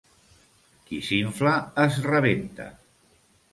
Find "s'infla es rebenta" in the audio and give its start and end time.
1.09-2.69